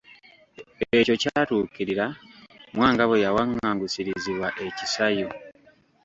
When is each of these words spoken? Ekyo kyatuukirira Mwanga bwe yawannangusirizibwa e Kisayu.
Ekyo 0.97 1.13
kyatuukirira 1.21 2.05
Mwanga 2.75 3.03
bwe 3.07 3.21
yawannangusirizibwa 3.25 4.47
e 4.65 4.67
Kisayu. 4.77 5.29